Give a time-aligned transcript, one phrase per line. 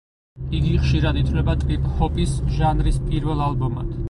[0.59, 3.95] იგი ხშირად ითვლება ტრიპ ჰოპის ჟანრის პირველ ალბომად.